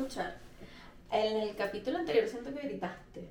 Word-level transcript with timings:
escuchar. 0.00 0.36
En 1.10 1.36
el 1.38 1.56
capítulo 1.56 1.98
anterior 1.98 2.26
siento 2.28 2.54
que 2.54 2.66
gritaste. 2.66 3.28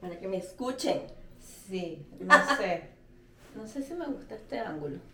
Para 0.00 0.18
que 0.18 0.28
me 0.28 0.38
escuchen. 0.38 1.02
Sí, 1.40 2.06
no 2.20 2.34
sé. 2.56 2.88
No 3.54 3.66
sé 3.66 3.82
si 3.82 3.94
me 3.94 4.06
gusta 4.06 4.34
este 4.34 4.58
ángulo. 4.58 4.98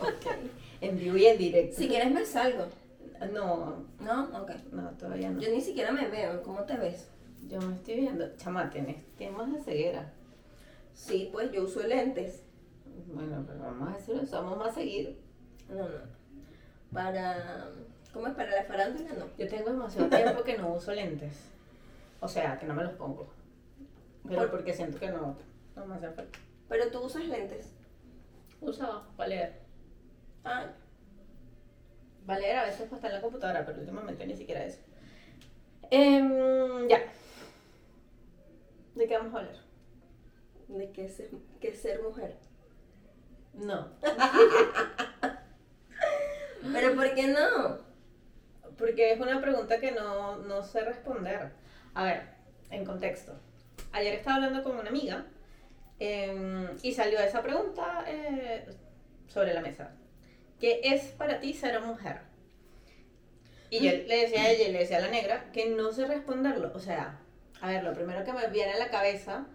Ok. 0.00 0.26
En 0.80 0.96
vivo 0.96 1.16
y 1.16 1.26
en 1.26 1.36
directo. 1.36 1.76
Si 1.76 1.88
quieres 1.88 2.10
me 2.10 2.24
salgo. 2.24 2.68
No, 3.32 3.84
¿No? 4.00 4.24
Ok. 4.40 4.50
no, 4.72 4.90
todavía 4.92 5.28
no. 5.28 5.40
Yo 5.40 5.50
ni 5.50 5.60
siquiera 5.60 5.92
me 5.92 6.08
veo. 6.08 6.42
¿Cómo 6.42 6.62
te 6.62 6.76
ves? 6.76 7.08
Yo 7.48 7.60
me 7.60 7.74
estoy 7.74 7.96
viendo. 7.96 8.34
Chama, 8.36 8.70
tienes, 8.70 8.96
más 9.32 9.52
de 9.52 9.60
ceguera. 9.62 10.12
Sí, 10.94 11.28
pues 11.32 11.52
yo 11.52 11.64
uso 11.64 11.82
lentes. 11.82 12.44
Bueno, 13.12 13.44
pero 13.46 13.60
vamos 13.60 13.92
a 13.92 13.96
decirlo, 13.96 14.22
usamos 14.22 14.56
más 14.56 14.74
seguido. 14.74 15.12
No, 15.68 15.82
no. 15.88 16.00
Para... 16.92 17.70
¿Cómo 18.12 18.26
es? 18.26 18.34
Para 18.34 18.50
la 18.54 18.64
farándula, 18.64 19.12
no. 19.14 19.26
Yo 19.36 19.48
tengo 19.48 19.70
demasiado 19.70 20.08
tiempo 20.16 20.42
que 20.42 20.58
no 20.58 20.72
uso 20.74 20.92
lentes. 20.92 21.50
O 22.20 22.28
sea, 22.28 22.58
que 22.58 22.66
no 22.66 22.74
me 22.74 22.84
los 22.84 22.92
pongo. 22.94 23.28
Pero 24.26 24.40
Por- 24.42 24.50
porque 24.50 24.72
siento 24.74 24.98
que 24.98 25.10
no, 25.10 25.36
no 25.76 25.86
me 25.86 25.94
hace 25.96 26.10
falta. 26.10 26.38
Pero 26.68 26.90
tú 26.90 27.00
usas 27.00 27.24
lentes. 27.26 27.72
Usa 28.60 29.02
para 29.16 29.28
leer. 29.28 29.60
Ah, 30.44 30.66
Para 32.26 32.40
leer 32.40 32.56
a 32.56 32.64
veces 32.64 32.82
para 32.82 32.96
estar 32.96 33.10
en 33.10 33.16
la 33.16 33.22
computadora, 33.22 33.64
pero 33.64 33.78
últimamente 33.80 34.26
ni 34.26 34.36
siquiera 34.36 34.64
eso. 34.64 34.80
Em, 35.90 36.88
ya. 36.88 37.00
¿De 38.94 39.06
qué 39.06 39.16
vamos 39.16 39.34
a 39.34 39.38
hablar? 39.38 39.54
de 40.68 40.90
qué 40.92 41.08
ser, 41.08 41.30
qué 41.62 41.74
ser 41.74 42.02
mujer. 42.02 42.36
No. 43.54 43.88
Pero 46.72 46.94
¿por 46.94 47.14
qué 47.14 47.26
no? 47.28 47.78
Porque 48.78 49.12
es 49.12 49.20
una 49.20 49.40
pregunta 49.40 49.80
que 49.80 49.92
no, 49.92 50.36
no 50.38 50.62
sé 50.62 50.82
responder. 50.84 51.50
A 51.94 52.04
ver, 52.04 52.22
en 52.70 52.84
contexto. 52.84 53.32
Ayer 53.92 54.14
estaba 54.14 54.36
hablando 54.36 54.62
con 54.62 54.78
una 54.78 54.88
amiga 54.88 55.26
em, 55.98 56.68
y 56.82 56.92
salió 56.92 57.18
esa 57.18 57.42
pregunta 57.42 58.04
eh, 58.06 58.66
sobre 59.26 59.52
la 59.54 59.60
mesa. 59.60 59.90
¿Qué 60.60 60.80
es 60.84 61.02
para 61.12 61.40
ti 61.40 61.52
ser 61.54 61.80
mujer? 61.80 62.20
Y 63.70 63.80
yo 63.80 63.90
le 64.06 64.22
decía 64.22 64.42
a 64.42 64.50
ella 64.50 64.68
y 64.68 64.72
le 64.72 64.78
decía 64.80 64.98
a 64.98 65.00
la 65.00 65.10
negra 65.10 65.50
que 65.52 65.66
no 65.70 65.92
sé 65.92 66.06
responderlo. 66.06 66.72
O 66.74 66.78
sea, 66.80 67.18
a 67.60 67.68
ver, 67.68 67.82
lo 67.84 67.92
primero 67.94 68.24
que 68.24 68.32
me 68.32 68.46
viene 68.48 68.72
a 68.72 68.78
la 68.78 68.88
cabeza 68.90 69.46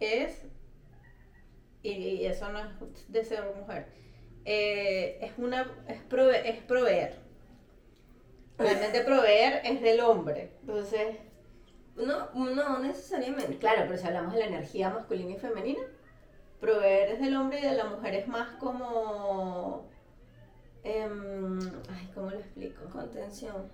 es, 0.00 0.42
y, 1.82 1.90
y 1.92 2.26
eso 2.26 2.48
no 2.52 2.58
es 2.60 2.66
de 3.08 3.24
ser 3.24 3.44
mujer, 3.56 3.86
eh, 4.44 5.18
es, 5.20 5.32
una, 5.38 5.70
es, 5.88 5.98
prove- 6.08 6.42
es 6.44 6.58
proveer. 6.62 7.16
Realmente 8.58 9.00
proveer 9.02 9.60
es 9.64 9.80
del 9.80 10.00
hombre. 10.00 10.52
Entonces, 10.60 11.16
No, 11.96 12.30
no 12.34 12.78
necesariamente. 12.78 13.58
claro, 13.58 13.82
pero 13.86 13.98
si 13.98 14.06
hablamos 14.06 14.32
de 14.34 14.40
la 14.40 14.46
energía 14.46 14.90
masculina 14.90 15.32
y 15.32 15.36
femenina, 15.38 15.82
proveer 16.60 17.12
es 17.12 17.20
del 17.20 17.36
hombre 17.36 17.58
y 17.60 17.62
de 17.62 17.72
la 17.74 17.84
mujer 17.86 18.14
es 18.14 18.28
más 18.28 18.48
como... 18.58 19.88
em, 20.84 21.58
ay, 21.90 22.10
¿cómo 22.14 22.30
lo 22.30 22.38
explico? 22.38 22.84
Contención. 22.90 23.70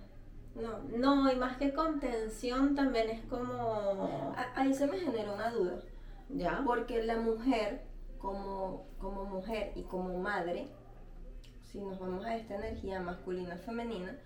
No. 0.55 0.79
No, 0.97 1.31
y 1.31 1.35
más 1.35 1.57
que 1.57 1.73
contención 1.73 2.75
también 2.75 3.09
es 3.09 3.21
como... 3.25 4.33
A- 4.35 4.53
Ahí 4.55 4.73
se 4.73 4.87
me 4.87 4.97
generó 4.99 5.33
una 5.35 5.51
duda. 5.51 5.79
¿Ya? 6.29 6.61
Porque 6.65 7.01
la 7.03 7.17
mujer, 7.17 7.81
como, 8.19 8.85
como 8.99 9.25
mujer 9.25 9.71
y 9.75 9.83
como 9.83 10.17
madre, 10.19 10.67
si 11.61 11.79
nos 11.79 11.99
vamos 11.99 12.25
a 12.25 12.35
esta 12.35 12.55
energía 12.55 12.99
masculina-femenina, 12.99 14.17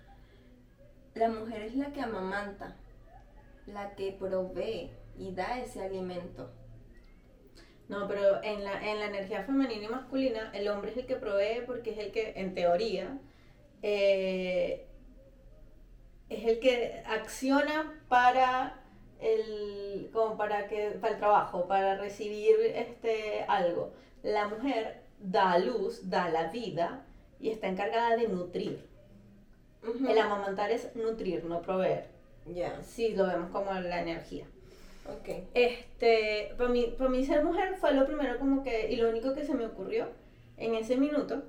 la 1.14 1.28
mujer 1.28 1.62
es 1.62 1.76
la 1.76 1.92
que 1.92 2.00
amamanta, 2.00 2.76
la 3.66 3.94
que 3.94 4.12
provee 4.12 4.90
y 5.16 5.32
da 5.34 5.60
ese 5.60 5.82
alimento. 5.82 6.50
No, 7.88 8.08
pero 8.08 8.42
en 8.42 8.64
la, 8.64 8.90
en 8.90 8.98
la 8.98 9.06
energía 9.06 9.44
femenina 9.44 9.84
y 9.84 9.88
masculina, 9.88 10.50
el 10.54 10.68
hombre 10.68 10.90
es 10.90 10.96
el 10.96 11.06
que 11.06 11.16
provee 11.16 11.62
porque 11.66 11.90
es 11.90 11.98
el 11.98 12.12
que, 12.12 12.32
en 12.36 12.54
teoría, 12.54 13.18
eh, 13.82 14.86
es 16.30 16.44
el 16.46 16.58
que 16.60 17.02
acciona 17.06 18.02
para 18.08 18.82
el, 19.20 20.10
como 20.12 20.36
para 20.36 20.66
que, 20.66 20.90
para 21.00 21.12
el 21.12 21.18
trabajo, 21.18 21.68
para 21.68 21.96
recibir 21.96 22.56
este 22.74 23.44
algo. 23.48 23.92
La 24.22 24.48
mujer 24.48 25.02
da 25.20 25.58
luz, 25.58 26.08
da 26.08 26.30
la 26.30 26.48
vida 26.48 27.04
y 27.38 27.50
está 27.50 27.68
encargada 27.68 28.16
de 28.16 28.28
nutrir. 28.28 28.93
Ujú. 29.86 30.08
El 30.08 30.18
amamantar 30.18 30.70
es 30.70 30.94
nutrir, 30.96 31.44
no 31.44 31.60
proveer. 31.62 32.06
Ya, 32.46 32.80
Sí, 32.82 33.14
lo 33.14 33.26
vemos 33.26 33.50
como 33.50 33.72
la 33.72 34.02
energía. 34.02 34.46
ok. 35.06 35.44
Este, 35.54 36.52
para 36.56 36.70
mí, 36.70 36.94
para 36.96 37.10
mí 37.10 37.24
ser 37.24 37.44
mujer 37.44 37.76
fue 37.76 37.92
lo 37.94 38.06
primero 38.06 38.38
como 38.38 38.62
que, 38.62 38.90
y 38.90 38.96
lo 38.96 39.08
único 39.08 39.34
que 39.34 39.44
se 39.44 39.54
me 39.54 39.66
ocurrió 39.66 40.08
en 40.56 40.74
ese 40.74 40.96
minuto, 40.96 41.42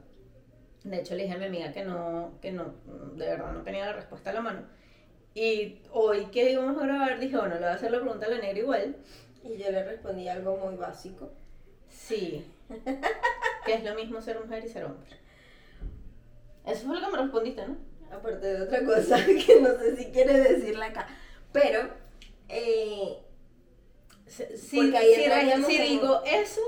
de 0.83 0.99
hecho 0.99 1.15
le 1.15 1.23
dije 1.23 1.35
a 1.35 1.39
mi 1.39 1.45
amiga 1.45 1.71
que 1.73 1.83
no, 1.83 2.31
que 2.41 2.51
no, 2.51 2.73
de 3.15 3.25
verdad 3.25 3.51
no 3.53 3.61
tenía 3.63 3.85
la 3.87 3.93
respuesta 3.93 4.29
a 4.29 4.33
la 4.33 4.41
mano. 4.41 4.61
Y 5.33 5.79
hoy 5.91 6.25
que 6.27 6.51
íbamos 6.51 6.81
a 6.81 6.85
grabar 6.85 7.19
dije, 7.19 7.35
bueno, 7.35 7.55
le 7.55 7.61
voy 7.61 7.69
a 7.69 7.73
hacer 7.73 7.91
la 7.91 7.99
pregunta 7.99 8.25
a 8.25 8.29
la 8.29 8.37
negra 8.37 8.59
igual. 8.59 8.95
Y 9.43 9.57
yo 9.57 9.69
le 9.69 9.83
respondí 9.83 10.27
algo 10.29 10.55
muy 10.57 10.75
básico. 10.75 11.29
Sí, 11.89 12.45
que 13.65 13.73
es 13.73 13.83
lo 13.83 13.93
mismo 13.95 14.21
ser 14.21 14.39
mujer 14.39 14.63
y 14.63 14.69
ser 14.69 14.85
hombre. 14.85 15.09
Eso 16.65 16.87
fue 16.87 16.99
lo 16.99 17.05
que 17.05 17.11
me 17.11 17.21
respondiste, 17.21 17.67
¿no? 17.67 17.75
Aparte 18.15 18.45
de 18.47 18.61
otra 18.63 18.83
cosa 18.83 19.17
que 19.25 19.61
no 19.61 19.77
sé 19.77 19.95
si 19.97 20.05
quiere 20.11 20.39
decirla 20.39 20.87
acá. 20.87 21.07
Pero, 21.51 21.89
eh, 22.49 23.17
Si, 24.27 24.43
si- 24.57 24.57
si- 24.57 25.23
entraríamos 25.23 25.67
si 25.67 25.75
en- 25.77 25.83
digo 25.83 26.21
eso, 26.25 26.61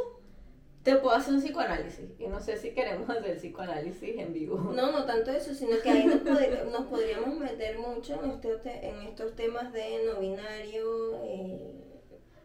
te 0.83 0.95
puedo 0.95 1.15
hacer 1.15 1.33
un 1.33 1.41
psicoanálisis. 1.41 2.11
Y 2.19 2.27
no 2.27 2.39
sé 2.39 2.55
si 2.57 2.71
queremos 2.71 3.09
hacer 3.09 3.37
psicoanálisis 3.37 4.17
en 4.17 4.31
vivo. 4.33 4.57
no, 4.57 4.91
no 4.91 5.05
tanto 5.05 5.31
eso, 5.31 5.53
sino 5.53 5.79
que 5.81 5.89
ahí 5.89 6.05
nos, 6.05 6.85
podríamos 6.85 7.37
meter 7.39 7.77
mucho 7.79 8.21
en, 8.23 8.31
este 8.31 8.55
te- 8.57 8.87
en 8.87 9.01
estos 9.01 9.35
temas 9.35 9.73
de 9.73 10.03
no 10.05 10.19
binario, 10.21 11.21
eh, 11.25 11.73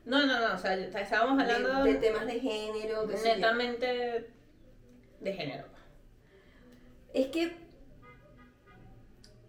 No, 0.05 0.27
no, 0.27 0.41
no, 0.49 0.55
o 0.57 0.59
sea, 0.59 0.75
estábamos 0.75 1.41
hablando 1.41 1.85
de, 1.85 1.93
de 1.93 1.99
temas 2.01 2.27
de 2.27 2.41
género, 2.41 3.07
netamente 3.07 4.31
de 5.21 5.33
género. 5.33 5.65
Es 7.15 7.27
que, 7.29 7.55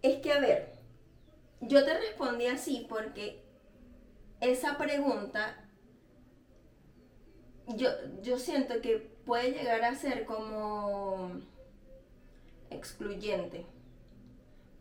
es 0.04 0.20
que 0.20 0.32
a 0.32 0.38
ver, 0.40 0.72
yo 1.60 1.84
te 1.84 1.94
respondí 1.98 2.46
así 2.46 2.86
porque 2.88 3.42
esa 4.40 4.76
pregunta, 4.76 5.56
yo, 7.68 7.88
yo 8.22 8.38
siento 8.38 8.80
que 8.82 8.98
puede 9.24 9.52
llegar 9.52 9.82
a 9.84 9.94
ser 9.94 10.26
como 10.26 11.40
excluyente. 12.70 13.64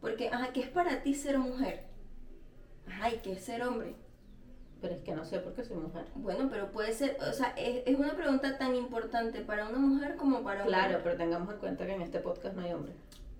Porque, 0.01 0.27
ajá, 0.29 0.51
¿qué 0.51 0.61
es 0.61 0.67
para 0.69 1.01
ti 1.01 1.13
ser 1.13 1.37
mujer? 1.39 1.85
Ay, 3.01 3.21
¿qué 3.23 3.33
es 3.33 3.43
ser 3.45 3.63
hombre? 3.63 3.95
Pero 4.81 4.95
es 4.95 5.01
que 5.03 5.15
no 5.15 5.23
sé 5.23 5.39
por 5.39 5.53
qué 5.53 5.63
soy 5.63 5.77
mujer. 5.77 6.05
Bueno, 6.15 6.49
pero 6.51 6.71
puede 6.73 6.91
ser, 6.91 7.15
o 7.21 7.31
sea, 7.31 7.53
es, 7.55 7.83
es 7.85 7.97
una 7.97 8.13
pregunta 8.17 8.57
tan 8.57 8.75
importante 8.75 9.39
para 9.39 9.69
una 9.69 9.77
mujer 9.79 10.17
como 10.17 10.43
para 10.43 10.63
un 10.63 10.67
Claro, 10.67 10.87
hombre. 10.97 11.01
pero 11.03 11.15
tengamos 11.17 11.53
en 11.53 11.59
cuenta 11.59 11.85
que 11.85 11.93
en 11.93 12.01
este 12.01 12.19
podcast 12.19 12.53
no 12.55 12.63
hay 12.63 12.73
hombre. 12.73 12.91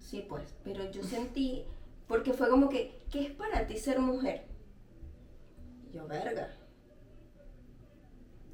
Sí, 0.04 0.26
pues, 0.28 0.54
pero 0.64 0.92
yo 0.92 1.02
sentí, 1.02 1.66
porque 2.08 2.34
fue 2.34 2.50
como 2.50 2.70
que, 2.70 3.02
¿qué 3.10 3.28
es 3.28 3.32
para 3.32 3.66
ti 3.66 3.78
ser 3.78 4.00
mujer? 4.00 4.46
Y 5.88 5.96
yo, 5.96 6.06
verga. 6.08 6.54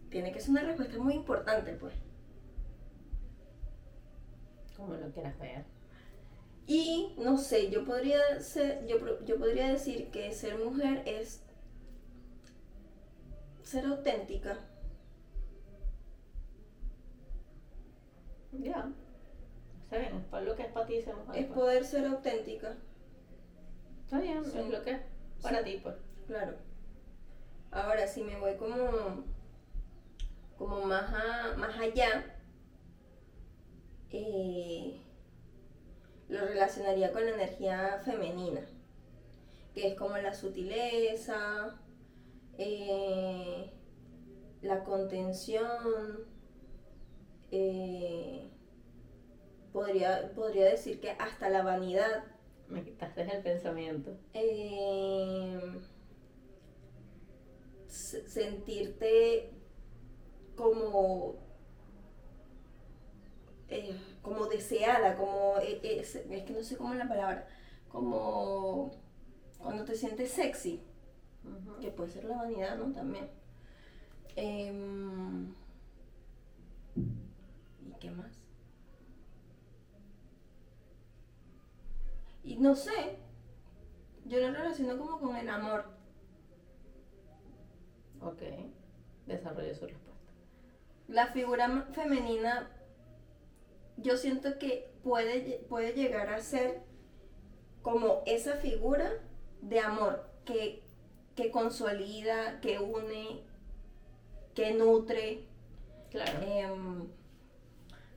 Tiene 0.10 0.32
que 0.32 0.40
ser 0.40 0.52
una 0.52 0.62
respuesta 0.62 0.98
muy 1.00 1.16
importante, 1.16 1.74
pues. 1.74 1.96
Como 4.78 4.94
lo 4.94 5.12
quieras 5.12 5.38
ver. 5.40 5.66
Y, 6.68 7.16
no 7.18 7.38
sé, 7.38 7.72
yo 7.72 7.84
podría, 7.84 8.40
ser, 8.42 8.86
yo, 8.86 8.98
yo 9.26 9.40
podría 9.40 9.70
decir 9.70 10.12
que 10.12 10.32
ser 10.32 10.58
mujer 10.60 11.02
es 11.08 11.44
ser 13.64 13.86
auténtica. 13.86 14.60
Ya. 18.52 18.92
Bien, 19.98 20.16
es 20.18 20.26
para 20.26 20.46
lo 20.46 20.56
que 20.56 20.64
es 20.64 20.72
para 20.72 20.86
ti. 20.86 20.96
Es 20.98 21.06
pues. 21.06 21.46
poder 21.48 21.86
ser 21.86 22.06
auténtica, 22.06 22.76
Está 24.06 24.20
bien, 24.20 24.44
Sí. 24.44 24.58
es 24.58 24.70
lo 24.70 24.82
que 24.84 24.92
es 24.92 25.00
para 25.42 25.64
ti, 25.64 25.80
pues. 25.84 25.96
claro. 26.28 26.56
Ahora, 27.72 28.08
si 28.08 28.24
me 28.24 28.40
voy 28.40 28.56
como, 28.56 29.24
como 30.58 30.82
más, 30.86 31.14
a- 31.14 31.56
más 31.58 31.78
allá, 31.80 32.26
eh, 34.12 35.00
lo 36.28 36.40
relacionaría 36.46 37.12
con 37.12 37.24
la 37.26 37.32
energía 37.32 38.02
femenina, 38.04 38.62
que 39.74 39.90
es 39.90 39.96
como 39.96 40.18
la 40.18 40.34
sutileza, 40.34 41.80
eh, 42.58 43.72
la 44.62 44.84
contención, 44.84 46.26
eh, 47.52 48.50
podría, 49.80 50.32
podría 50.36 50.66
decir 50.66 51.00
que 51.00 51.12
hasta 51.12 51.50
la 51.50 51.64
vanidad, 51.64 52.24
Me 52.68 52.84
quitaste 52.84 53.22
el 53.24 53.42
pensamiento. 53.42 54.12
Eh, 54.34 55.60
se- 57.88 58.28
sentirte 58.28 59.50
como 60.56 61.36
eh, 63.70 63.96
como 64.22 64.46
deseada, 64.48 65.16
como 65.16 65.58
eh, 65.62 65.80
eh, 65.84 66.00
es, 66.02 66.18
que 66.46 66.54
no 66.54 66.64
sé 66.64 66.78
cómo 66.78 66.94
es 66.94 67.00
la 67.00 67.08
palabra, 67.08 67.48
como 67.88 68.92
cuando 69.60 69.86
te 69.86 69.96
sientes 69.96 70.32
sexy, 70.32 70.82
que 71.82 71.92
puede 71.92 72.12
ser 72.12 72.26
la 72.26 72.38
vanidad, 72.38 72.78
¿no? 72.78 72.94
También. 72.94 73.30
Em, 74.36 75.54
¿Y 77.86 77.92
qué 78.00 78.12
más? 78.12 78.39
Y 82.50 82.58
no 82.58 82.76
sé, 82.76 83.20
yo 84.26 84.40
lo 84.40 84.52
relaciono 84.52 84.98
como 84.98 85.20
con 85.20 85.36
el 85.36 85.48
amor. 85.50 85.86
Ok. 88.22 88.42
Desarrolle 89.28 89.76
su 89.76 89.86
respuesta. 89.86 90.34
La 91.08 91.28
figura 91.28 91.88
femenina, 91.92 92.72
yo 93.98 94.18
siento 94.18 94.58
que 94.58 94.92
puede, 95.04 95.60
puede 95.70 95.94
llegar 95.94 96.30
a 96.30 96.40
ser 96.40 96.82
como 97.84 98.24
esa 98.26 98.56
figura 98.56 99.12
de 99.62 99.82
amor 99.82 100.28
que, 100.44 100.82
que 101.36 101.52
consolida, 101.52 102.60
que 102.62 102.80
une, 102.80 103.44
que 104.56 104.74
nutre. 104.74 105.46
Claro. 106.10 106.40
em, 106.42 107.10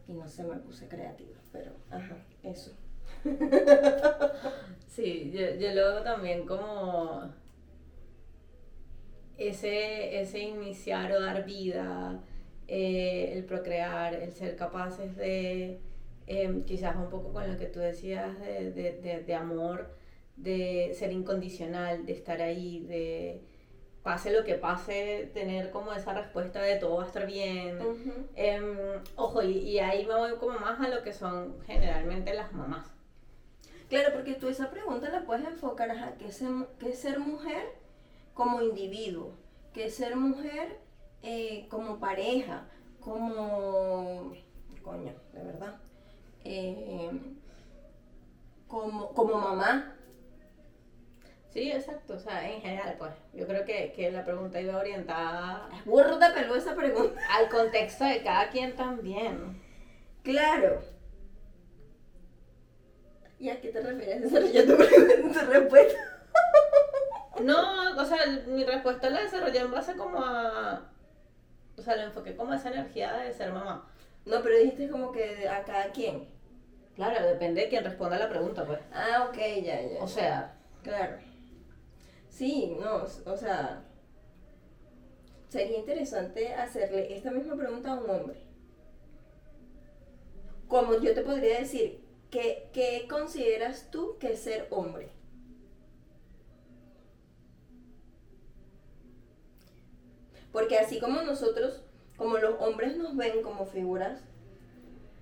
y 0.08 0.14
no 0.14 0.26
sé, 0.26 0.42
me 0.44 0.56
puse 0.56 0.88
creativa, 0.88 1.38
pero 1.52 1.72
ajá, 1.90 2.16
eso. 2.42 2.74
Sí, 4.88 5.30
yo, 5.32 5.54
yo 5.58 5.68
lo 5.74 5.94
veo 5.94 6.02
también 6.02 6.46
como 6.46 7.32
ese, 9.38 10.20
ese 10.20 10.40
iniciar 10.40 11.12
o 11.12 11.20
dar 11.20 11.44
vida, 11.44 12.20
eh, 12.68 13.32
el 13.34 13.44
procrear, 13.44 14.14
el 14.14 14.32
ser 14.32 14.56
capaces 14.56 15.16
de, 15.16 15.80
em, 16.26 16.64
quizás 16.64 16.96
un 16.96 17.08
poco 17.10 17.32
con 17.32 17.50
lo 17.50 17.58
que 17.58 17.66
tú 17.66 17.80
decías 17.80 18.38
de, 18.40 18.70
de- 18.70 18.92
de- 19.00 19.22
de 19.22 19.34
amor, 19.34 19.94
de 20.36 20.92
ser 20.94 21.12
incondicional, 21.12 22.06
de 22.06 22.12
estar 22.12 22.40
ahí, 22.40 22.80
de 22.86 23.42
pase 24.02 24.32
lo 24.32 24.44
que 24.44 24.54
pase, 24.54 25.30
tener 25.34 25.70
como 25.70 25.92
esa 25.92 26.12
respuesta 26.14 26.62
de 26.62 26.76
todo 26.76 26.96
va 26.98 27.04
a 27.04 27.06
estar 27.06 27.26
bien. 27.26 27.78
Em, 28.36 28.76
ojo, 29.16 29.42
y, 29.42 29.58
y 29.58 29.78
ahí 29.80 30.06
me 30.06 30.14
voy 30.16 30.32
como 30.36 30.58
más 30.58 30.80
a 30.80 30.88
lo 30.88 31.02
que 31.02 31.12
son 31.12 31.60
generalmente 31.66 32.34
las 32.34 32.52
mamás. 32.52 32.86
Claro, 33.92 34.14
porque 34.14 34.32
tú 34.32 34.48
esa 34.48 34.70
pregunta 34.70 35.10
la 35.10 35.26
puedes 35.26 35.46
enfocar 35.46 35.90
a 35.90 36.16
qué 36.16 36.28
es 36.28 36.36
ser, 36.36 36.48
qué 36.78 36.88
es 36.92 36.98
ser 36.98 37.18
mujer 37.18 37.74
como 38.32 38.62
individuo, 38.62 39.34
qué 39.74 39.84
es 39.84 39.96
ser 39.96 40.16
mujer 40.16 40.78
eh, 41.22 41.66
como 41.68 42.00
pareja, 42.00 42.64
como... 43.00 44.32
Coño, 44.82 45.12
de 45.34 45.44
verdad. 45.44 45.74
Eh, 46.42 47.10
como, 48.66 49.12
como 49.12 49.34
mamá. 49.34 49.94
Sí, 51.50 51.70
exacto. 51.70 52.14
O 52.14 52.18
sea, 52.18 52.50
en 52.50 52.62
general, 52.62 52.96
pues, 52.98 53.12
yo 53.34 53.46
creo 53.46 53.66
que, 53.66 53.92
que 53.92 54.10
la 54.10 54.24
pregunta 54.24 54.58
iba 54.58 54.78
orientada 54.78 55.68
Es 55.70 55.84
burda 55.84 56.32
pelú 56.32 56.54
esa 56.54 56.74
pregunta. 56.74 57.20
al 57.30 57.50
contexto 57.50 58.04
de 58.04 58.22
cada 58.22 58.48
quien 58.48 58.74
también. 58.74 59.60
Claro. 60.22 60.80
¿Y 63.42 63.50
a 63.50 63.60
qué 63.60 63.70
te 63.70 63.80
refieres 63.80 64.22
desarrollar 64.32 64.66
tu 64.66 64.76
respuesta? 65.50 65.98
No, 67.42 68.00
o 68.00 68.04
sea, 68.04 68.18
mi 68.46 68.62
respuesta 68.64 69.10
la 69.10 69.22
desarrollé 69.22 69.58
en 69.58 69.72
base 69.72 69.96
como 69.96 70.20
a... 70.20 70.88
O 71.76 71.82
sea, 71.82 71.96
lo 71.96 72.02
enfoqué 72.02 72.36
como 72.36 72.52
a 72.52 72.56
esa 72.56 72.70
energía 72.70 73.16
de 73.16 73.32
ser 73.32 73.52
mamá. 73.52 73.90
No, 74.26 74.40
pero 74.42 74.58
dijiste 74.58 74.88
como 74.88 75.10
que 75.10 75.48
a 75.48 75.64
cada 75.64 75.90
quien. 75.90 76.28
Claro, 76.94 77.26
depende 77.26 77.62
de 77.62 77.68
quién 77.68 77.82
responda 77.82 78.16
la 78.16 78.28
pregunta, 78.28 78.64
pues. 78.64 78.78
Ah, 78.92 79.26
ok, 79.28 79.38
ya, 79.60 79.82
ya. 79.82 80.00
O 80.00 80.06
sea, 80.06 80.54
Claro. 80.84 81.16
Sí, 82.28 82.76
no, 82.80 83.02
o 83.26 83.36
sea, 83.36 83.82
sería 85.48 85.78
interesante 85.78 86.54
hacerle 86.54 87.16
esta 87.16 87.32
misma 87.32 87.56
pregunta 87.56 87.90
a 87.90 87.94
un 87.96 88.08
hombre. 88.08 88.40
Como 90.68 90.94
yo 91.00 91.12
te 91.12 91.22
podría 91.22 91.58
decir, 91.58 92.01
¿qué, 92.32 92.70
qué 92.72 93.06
consideras 93.08 93.90
tú 93.92 94.16
que 94.18 94.32
es 94.32 94.40
ser 94.40 94.66
hombre? 94.70 95.10
Porque 100.50 100.78
así 100.78 100.98
como 100.98 101.22
nosotros, 101.22 101.84
como 102.16 102.38
los 102.38 102.60
hombres 102.60 102.96
nos 102.96 103.16
ven 103.16 103.42
como 103.42 103.66
figuras 103.66 104.20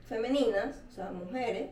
femeninas, 0.09 0.83
o 0.89 0.93
sea, 0.93 1.13
mujeres, 1.13 1.71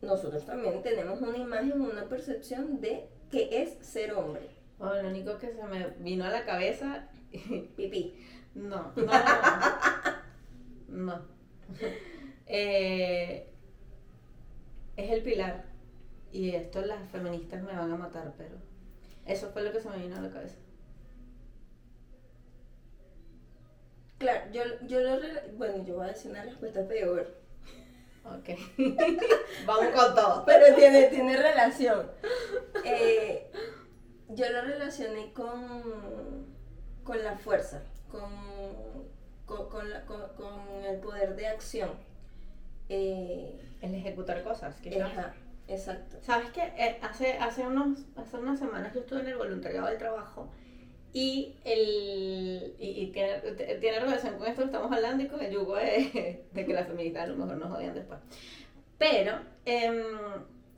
nosotros 0.00 0.46
también 0.46 0.82
tenemos 0.82 1.20
una 1.20 1.38
imagen, 1.38 1.80
una 1.80 2.08
percepción 2.08 2.80
de 2.80 3.08
qué 3.30 3.62
es 3.62 3.86
ser 3.86 4.12
hombre. 4.12 4.48
bueno, 4.78 5.02
lo 5.02 5.08
único 5.08 5.38
que 5.38 5.52
se 5.52 5.62
me 5.64 5.88
vino 5.98 6.24
a 6.24 6.30
la 6.30 6.44
cabeza... 6.44 7.08
Pipí. 7.76 8.14
No, 8.54 8.92
no. 8.96 9.12
No. 10.88 11.22
Eh, 12.48 13.55
es 14.96 15.10
el 15.10 15.22
pilar. 15.22 15.64
Y 16.32 16.50
esto 16.50 16.82
las 16.82 17.08
feministas 17.10 17.62
me 17.62 17.74
van 17.76 17.90
a 17.92 17.96
matar, 17.96 18.34
pero 18.36 18.56
eso 19.24 19.50
fue 19.52 19.62
lo 19.62 19.72
que 19.72 19.80
se 19.80 19.88
me 19.88 19.98
vino 19.98 20.16
a 20.16 20.20
la 20.20 20.30
cabeza. 20.30 20.56
Claro, 24.18 24.50
yo, 24.52 24.62
yo 24.86 25.00
lo... 25.00 25.18
Bueno, 25.56 25.84
yo 25.84 25.96
voy 25.96 26.06
a 26.06 26.08
decir 26.12 26.30
una 26.30 26.42
respuesta 26.42 26.86
peor. 26.88 27.34
Ok. 28.24 28.58
Vamos 29.66 29.86
con 29.94 30.14
todo. 30.14 30.44
Pero 30.46 30.74
tiene, 30.74 31.04
tiene 31.08 31.36
relación. 31.36 32.10
Eh, 32.84 33.50
yo 34.30 34.50
lo 34.50 34.62
relacioné 34.62 35.32
con, 35.32 36.46
con 37.04 37.22
la 37.22 37.36
fuerza, 37.36 37.82
con, 38.10 38.30
con, 39.44 39.68
con 39.68 39.90
la- 39.90 40.04
con- 40.06 40.28
con 40.34 40.84
el 40.84 40.98
poder 40.98 41.36
de 41.36 41.46
acción. 41.46 41.90
Eh, 42.88 43.60
El 43.82 43.94
ejecutar 43.94 44.42
cosas, 44.42 44.76
quizás. 44.80 45.02
ajá, 45.12 45.34
exacto. 45.68 46.16
¿Sabes 46.22 46.50
qué? 46.50 46.62
Eh, 46.78 46.98
hace, 47.02 47.32
hace, 47.38 47.62
unos, 47.66 48.06
hace 48.16 48.36
unas 48.36 48.58
semanas 48.58 48.94
yo 48.94 49.00
estuve 49.00 49.20
en 49.20 49.28
el 49.28 49.36
voluntariado 49.36 49.86
del 49.88 49.98
trabajo 49.98 50.48
y, 51.12 51.56
el, 51.64 52.74
y, 52.78 52.88
y 53.02 53.06
tiene, 53.12 53.38
tiene 53.80 54.00
relación 54.00 54.38
con 54.38 54.46
esto 54.48 54.62
que 54.62 54.66
estamos 54.66 54.92
hablando 54.92 55.24
y 55.24 55.28
con 55.28 55.40
el 55.42 55.52
yugo 55.52 55.76
de, 55.76 56.44
de 56.52 56.66
que 56.66 56.72
las 56.74 56.86
feministas 56.86 57.24
a 57.24 57.26
lo 57.28 57.36
mejor 57.36 57.56
nos 57.56 57.72
odian 57.76 57.94
después. 57.94 58.20
Pero 58.98 59.40
em, 59.64 60.04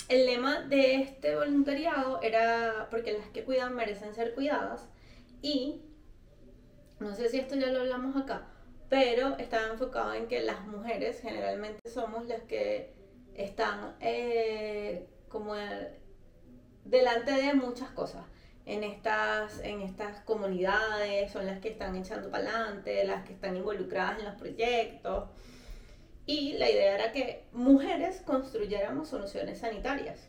el 0.08 0.26
lema 0.26 0.62
de 0.62 0.94
este 1.02 1.36
voluntariado 1.36 2.20
era 2.22 2.88
porque 2.90 3.12
las 3.12 3.28
que 3.28 3.44
cuidan 3.44 3.74
merecen 3.74 4.14
ser 4.14 4.34
cuidadas 4.34 4.88
y 5.42 5.82
no 7.00 7.14
sé 7.14 7.28
si 7.28 7.38
esto 7.38 7.54
ya 7.54 7.66
lo 7.68 7.80
hablamos 7.80 8.16
acá, 8.16 8.48
pero 8.88 9.36
estaba 9.38 9.72
enfocado 9.72 10.14
en 10.14 10.28
que 10.28 10.40
las 10.40 10.66
mujeres 10.66 11.20
generalmente 11.20 11.88
somos 11.88 12.26
las 12.26 12.42
que 12.42 12.94
están 13.34 13.96
eh, 14.00 15.06
como 15.28 15.54
delante 16.84 17.32
de 17.32 17.54
muchas 17.54 17.90
cosas. 17.90 18.24
En 18.64 18.84
estas, 18.84 19.60
en 19.60 19.80
estas 19.80 20.20
comunidades 20.20 21.32
son 21.32 21.46
las 21.46 21.58
que 21.60 21.70
están 21.70 21.96
echando 21.96 22.30
para 22.30 22.50
adelante, 22.50 23.04
las 23.04 23.24
que 23.24 23.32
están 23.32 23.56
involucradas 23.56 24.18
en 24.18 24.26
los 24.26 24.34
proyectos. 24.34 25.30
Y 26.26 26.54
la 26.58 26.70
idea 26.70 26.94
era 26.94 27.12
que 27.12 27.46
mujeres 27.52 28.20
construyéramos 28.26 29.08
soluciones 29.08 29.60
sanitarias. 29.60 30.28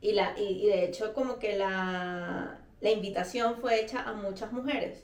Y, 0.00 0.12
la, 0.12 0.38
y 0.38 0.66
de 0.66 0.84
hecho 0.84 1.14
como 1.14 1.38
que 1.38 1.56
la, 1.56 2.60
la 2.80 2.90
invitación 2.90 3.56
fue 3.56 3.80
hecha 3.80 4.02
a 4.02 4.12
muchas 4.12 4.52
mujeres, 4.52 5.02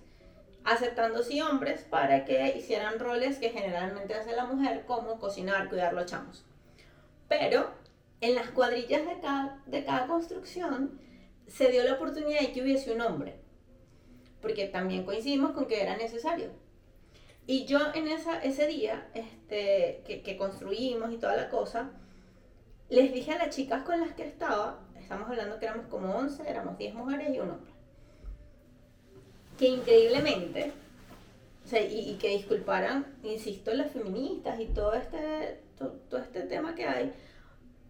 aceptando 0.65 1.23
sí 1.23 1.41
hombres 1.41 1.83
para 1.83 2.25
que 2.25 2.55
hicieran 2.57 2.99
roles 2.99 3.39
que 3.39 3.51
generalmente 3.51 4.15
hace 4.15 4.35
la 4.35 4.45
mujer, 4.45 4.85
como 4.87 5.19
cocinar, 5.19 5.69
cuidar 5.69 5.93
los 5.93 6.07
chamos. 6.07 6.45
Pero 7.29 7.71
en 8.21 8.35
las 8.35 8.51
cuadrillas 8.51 9.07
de 9.07 9.21
cada, 9.21 9.63
de 9.67 9.85
cada 9.85 10.07
construcción 10.07 11.01
se 11.47 11.71
dio 11.71 11.83
la 11.85 11.95
oportunidad 11.95 12.41
de 12.41 12.53
que 12.53 12.63
hubiese 12.63 12.93
un 12.93 13.01
hombre, 13.01 13.37
porque 14.41 14.67
también 14.67 15.05
coincidimos 15.05 15.53
con 15.53 15.67
que 15.67 15.83
era 15.83 15.97
necesario. 15.97 16.51
Y 17.47 17.65
yo 17.65 17.79
en 17.95 18.07
esa, 18.07 18.41
ese 18.43 18.67
día 18.67 19.09
este, 19.15 20.03
que, 20.07 20.23
que 20.23 20.37
construimos 20.37 21.13
y 21.13 21.19
toda 21.19 21.37
la 21.37 21.49
cosa, 21.49 21.91
les 22.89 23.13
dije 23.13 23.33
a 23.33 23.39
las 23.39 23.55
chicas 23.55 23.83
con 23.83 24.01
las 24.01 24.13
que 24.13 24.25
estaba, 24.25 24.81
estamos 24.97 25.29
hablando 25.29 25.59
que 25.59 25.67
éramos 25.67 25.87
como 25.87 26.15
11, 26.15 26.49
éramos 26.49 26.77
10 26.77 26.95
mujeres 26.95 27.35
y 27.35 27.41
un 27.41 27.51
hombre, 27.51 27.73
que 29.61 29.69
increíblemente, 29.69 30.73
o 31.65 31.69
sea, 31.69 31.83
y, 31.83 32.11
y 32.11 32.15
que 32.15 32.31
disculparan, 32.31 33.07
insisto, 33.23 33.73
las 33.75 33.93
feministas 33.93 34.59
y 34.59 34.67
todo 34.67 34.95
este, 34.95 35.61
to- 35.79 35.97
todo 36.09 36.21
este 36.21 36.41
tema 36.43 36.75
que 36.75 36.87
hay, 36.87 37.13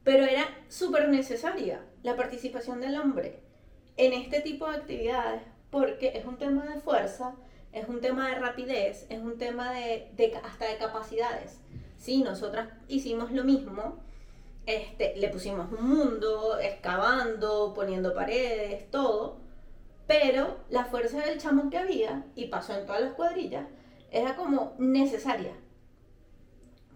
Pero 0.05 0.25
era 0.25 0.45
súper 0.69 1.09
necesaria 1.09 1.81
la 2.03 2.17
participación 2.17 2.81
del 2.81 2.97
hombre 3.01 3.39
en 3.97 4.13
este 4.13 4.41
tipo 4.41 4.67
de 4.69 4.77
actividades 4.79 5.43
porque 5.71 6.13
es 6.19 6.25
un 6.25 6.37
tema 6.37 6.67
de 6.67 6.81
fuerza, 6.81 7.35
es 7.73 7.87
un 7.89 8.01
tema 8.01 8.29
de 8.29 8.35
rapidez, 8.37 9.07
es 9.09 9.21
un 9.21 9.39
tema 9.39 9.73
de, 9.73 10.11
hasta 10.43 10.65
de 10.67 10.77
capacidades. 10.79 11.61
Sí, 11.99 12.23
nosotras 12.23 12.69
hicimos 12.89 13.31
lo 13.31 13.45
mismo, 13.45 13.99
este, 14.67 15.15
le 15.17 15.29
pusimos 15.29 15.71
un 15.71 15.89
mundo, 15.89 16.59
excavando, 16.59 17.73
poniendo 17.75 18.13
paredes, 18.15 18.91
todo, 18.91 19.37
pero 20.11 20.57
la 20.71 20.87
fuerza 20.87 21.21
del 21.21 21.39
chamo 21.39 21.71
que 21.71 21.79
había, 21.79 22.25
y 22.35 22.47
pasó 22.47 22.75
en 22.75 22.85
todas 22.85 23.01
las 23.01 23.13
cuadrillas, 23.13 23.67
era 24.11 24.35
como 24.35 24.75
necesaria. 24.77 25.53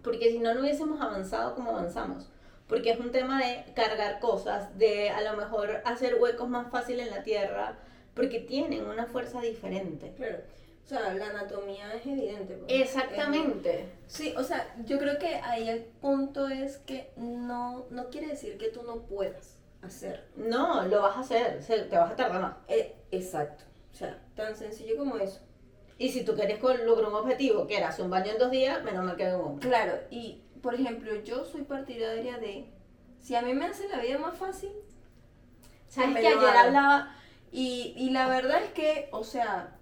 Porque 0.03 0.31
si 0.31 0.39
no, 0.39 0.53
no 0.53 0.59
hubiésemos 0.59 0.99
avanzado 0.99 1.55
como 1.55 1.71
avanzamos. 1.71 2.29
Porque 2.67 2.89
es 2.89 2.99
un 2.99 3.11
tema 3.11 3.39
de 3.39 3.71
cargar 3.73 4.19
cosas, 4.19 4.77
de 4.77 5.11
a 5.11 5.21
lo 5.21 5.37
mejor 5.37 5.81
hacer 5.85 6.17
huecos 6.19 6.49
más 6.49 6.69
fáciles 6.69 7.07
en 7.07 7.13
la 7.13 7.23
tierra, 7.23 7.77
porque 8.13 8.39
tienen 8.39 8.85
una 8.85 9.05
fuerza 9.05 9.39
diferente. 9.39 10.11
Claro. 10.17 10.39
O 10.83 10.87
sea, 10.87 11.13
la 11.13 11.27
anatomía 11.27 11.93
es 11.93 12.05
evidente. 12.05 12.55
Pues. 12.57 12.81
Exactamente. 12.81 13.93
sí, 14.07 14.33
o 14.35 14.43
sea, 14.43 14.75
yo 14.83 14.99
creo 14.99 15.17
que 15.19 15.35
ahí 15.35 15.69
el 15.69 15.85
punto 16.01 16.49
es 16.49 16.79
que 16.79 17.13
no, 17.15 17.85
no 17.91 18.09
quiere 18.09 18.27
decir 18.27 18.57
que 18.57 18.67
tú 18.67 18.83
no 18.83 19.03
puedas 19.03 19.55
hacer. 19.81 20.25
No, 20.35 20.83
lo 20.83 21.01
vas 21.01 21.15
a 21.15 21.19
hacer, 21.21 21.61
te 21.89 21.97
vas 21.97 22.11
a 22.11 22.15
tardar 22.17 22.41
más. 22.41 22.55
Eh, 22.67 22.94
exacto. 23.15 23.63
O 23.91 23.95
sea, 23.95 24.21
tan 24.35 24.55
sencillo 24.55 24.97
como 24.97 25.17
eso. 25.17 25.41
Y 25.97 26.09
si 26.09 26.25
tú 26.25 26.35
quieres 26.35 26.61
lograr 26.61 27.09
un 27.09 27.15
objetivo, 27.15 27.67
que 27.67 27.77
era 27.77 27.89
hacer 27.89 28.03
un 28.03 28.11
baño 28.11 28.31
en 28.31 28.37
dos 28.37 28.51
días, 28.51 28.83
menos 28.83 29.05
mal 29.05 29.15
que 29.15 29.33
un 29.33 29.59
Claro, 29.59 29.93
y 30.09 30.41
por 30.61 30.73
ejemplo, 30.73 31.15
yo 31.23 31.45
soy 31.45 31.61
partidaria 31.61 32.37
de, 32.37 32.69
si 33.19 33.35
a 33.35 33.41
mí 33.41 33.53
me 33.53 33.65
hace 33.65 33.87
la 33.87 34.01
vida 34.01 34.17
más 34.17 34.37
fácil, 34.37 34.71
¿sabes 35.87 36.17
que 36.17 36.27
ayer 36.27 36.57
hablaba? 36.57 37.15
Y, 37.51 37.93
y 37.95 38.09
la 38.09 38.27
verdad 38.27 38.63
es 38.63 38.71
que, 38.71 39.07
o 39.11 39.23
sea, 39.23 39.77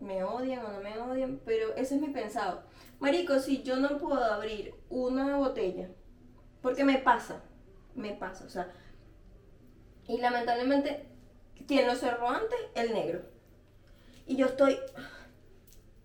me 0.00 0.24
odian 0.24 0.64
o 0.64 0.72
no 0.72 0.80
me 0.80 0.98
odian, 0.98 1.40
pero 1.44 1.74
ese 1.76 1.96
es 1.96 2.00
mi 2.00 2.08
pensado. 2.08 2.62
Marico, 3.00 3.38
si 3.38 3.62
yo 3.62 3.76
no 3.76 3.98
puedo 3.98 4.24
abrir 4.24 4.74
una 4.88 5.36
botella, 5.36 5.88
porque 6.62 6.84
me 6.84 6.98
pasa, 6.98 7.42
me 7.94 8.14
pasa, 8.14 8.44
o 8.44 8.48
sea, 8.48 8.72
y 10.08 10.18
lamentablemente, 10.18 11.06
¿quién 11.66 11.86
lo 11.86 11.94
cerró 11.94 12.28
antes? 12.28 12.58
El 12.74 12.92
negro. 12.92 13.22
Y 14.26 14.36
yo 14.36 14.46
estoy 14.46 14.78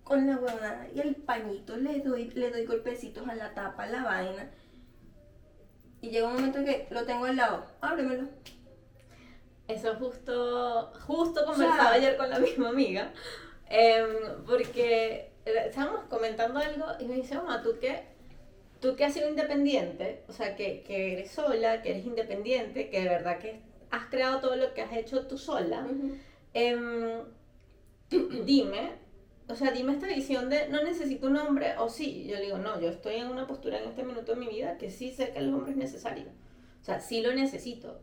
con 0.04 0.28
la 0.28 0.38
huevada 0.38 0.88
y 0.94 1.00
el 1.00 1.16
pañito, 1.16 1.78
le 1.78 2.00
doy, 2.00 2.30
le 2.32 2.52
doy 2.52 2.66
golpecitos 2.66 3.28
a 3.28 3.36
la 3.36 3.54
tapa, 3.54 3.84
a 3.84 3.88
la 3.88 4.04
vaina. 4.04 4.50
Y 6.02 6.10
llega 6.10 6.28
un 6.28 6.34
momento 6.34 6.60
en 6.60 6.66
que 6.66 6.88
lo 6.90 7.06
tengo 7.06 7.26
al 7.26 7.36
lado, 7.36 7.66
ábremelo. 7.82 8.28
Eso 9.68 9.96
justo, 9.96 10.92
justo 11.06 11.46
conversaba 11.46 11.94
ayer 11.94 12.18
con 12.18 12.30
la 12.30 12.40
misma 12.40 12.70
amiga, 12.70 13.14
Em, 13.76 14.46
porque 14.46 15.32
eh, 15.46 15.64
estábamos 15.66 16.02
comentando 16.10 16.60
algo 16.60 16.86
y 17.00 17.06
me 17.06 17.16
dice, 17.16 17.34
mamá, 17.34 17.64
¿tú 17.64 17.78
qué? 17.82 18.04
Tú 18.80 18.96
que 18.96 19.06
has 19.06 19.14
sido 19.16 19.28
independiente, 19.30 20.24
o 20.28 20.32
sea, 20.32 20.56
que, 20.56 20.84
que, 20.84 21.14
eres 21.14 21.32
sola, 21.32 21.82
que 21.82 21.90
eres 21.90 22.06
independiente, 22.06 22.92
que 22.92 23.02
de 23.02 23.10
verdad 23.10 23.40
que 23.40 23.62
has 23.94 24.08
creado 24.08 24.40
todo 24.40 24.56
lo 24.56 24.74
que 24.74 24.82
has 24.82 24.92
hecho 24.94 25.28
tú 25.28 25.38
sola, 25.38 25.88
em, 26.56 27.22
dime, 28.46 28.94
o 29.48 29.56
sea, 29.56 29.72
dime 29.72 29.94
esta 29.94 30.08
visión 30.08 30.50
de 30.50 30.68
no 30.70 30.84
necesito 30.84 31.28
un 31.28 31.38
hombre, 31.38 31.78
o 31.78 31.88
sí, 31.90 32.26
yo 32.26 32.40
digo, 32.40 32.58
no, 32.58 32.82
yo 32.82 32.90
estoy 32.90 33.16
en 33.16 33.28
una 33.28 33.46
postura 33.46 33.78
en 33.78 33.90
este 33.90 34.04
minuto 34.04 34.34
de 34.34 34.40
mi 34.40 34.48
vida 34.48 34.80
que 34.80 34.90
sí 34.90 35.12
sé 35.12 35.32
que 35.32 35.40
el 35.40 35.54
hombre 35.54 35.74
es 35.74 35.78
necesario. 35.78 36.26
O 36.82 36.84
sea, 36.84 37.00
sí 37.00 37.22
lo 37.22 37.34
necesito. 37.34 38.02